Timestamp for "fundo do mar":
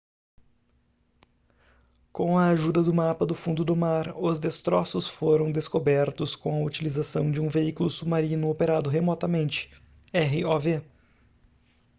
3.35-4.15